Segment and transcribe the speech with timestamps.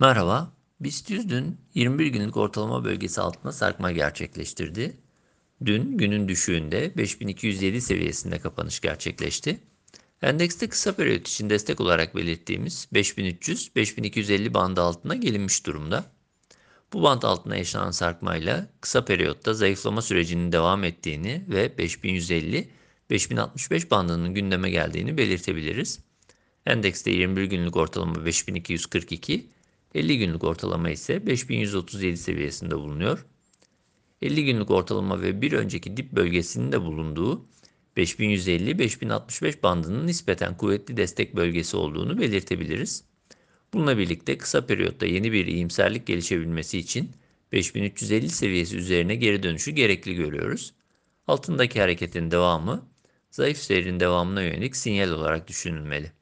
[0.00, 4.96] Merhaba, BIST 100 dün 21 günlük ortalama bölgesi altında sarkma gerçekleştirdi.
[5.64, 9.60] Dün günün düşüğünde 5207 seviyesinde kapanış gerçekleşti.
[10.22, 16.04] Endekste kısa periyot için destek olarak belirttiğimiz 5300-5250 bandı altına gelinmiş durumda.
[16.92, 24.70] Bu band altına yaşanan sarkmayla kısa periyotta zayıflama sürecinin devam ettiğini ve 5150-5065 bandının gündeme
[24.70, 26.00] geldiğini belirtebiliriz.
[26.66, 29.50] Endekste 21 günlük ortalama 5242,
[29.94, 33.26] 50 günlük ortalama ise 5137 seviyesinde bulunuyor.
[34.22, 37.46] 50 günlük ortalama ve bir önceki dip bölgesinin de bulunduğu
[37.96, 43.04] 5150-5065 bandının nispeten kuvvetli destek bölgesi olduğunu belirtebiliriz.
[43.74, 47.10] Bununla birlikte kısa periyotta yeni bir iyimserlik gelişebilmesi için
[47.52, 50.74] 5350 seviyesi üzerine geri dönüşü gerekli görüyoruz.
[51.26, 52.88] Altındaki hareketin devamı
[53.30, 56.12] zayıf seyrin devamına yönelik sinyal olarak düşünülmeli.